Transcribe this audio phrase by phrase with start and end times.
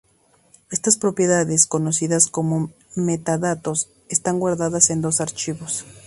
[0.71, 5.85] Estas propiedades, conocidas como metadatos, están guardadas en dos archivos.